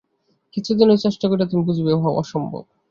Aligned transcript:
কিছুদিন 0.53 0.87
ঐ 0.89 1.05
চেষ্টা 1.05 1.25
করিয়া 1.27 1.49
তুমি 1.51 1.63
বুঝিবে, 1.67 1.91
উহা 1.93 2.11
অসম্ভব। 2.21 2.63